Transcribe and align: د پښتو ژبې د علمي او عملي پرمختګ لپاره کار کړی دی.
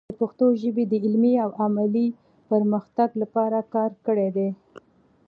د 0.09 0.11
پښتو 0.21 0.45
ژبې 0.61 0.83
د 0.87 0.93
علمي 1.03 1.33
او 1.45 1.49
عملي 1.63 2.07
پرمختګ 2.51 3.09
لپاره 3.21 3.59
کار 3.73 3.91
کړی 4.05 4.29
دی. 4.35 4.49